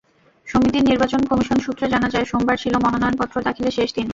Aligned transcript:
সমিতির 0.47 0.87
নির্বাচন 0.89 1.21
কমিশন 1.25 1.57
সূত্রে 1.59 1.85
জানা 1.89 2.07
যায়, 2.09 2.25
সোমবার 2.25 2.57
ছিল 2.57 2.73
মনোনয়নপত্র 2.85 3.35
দাখিলের 3.47 3.75
শেষ 3.77 3.89
দিন। 3.97 4.07